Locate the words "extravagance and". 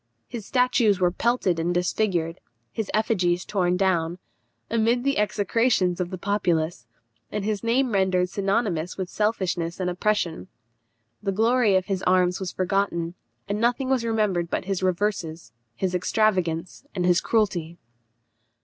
15.93-17.05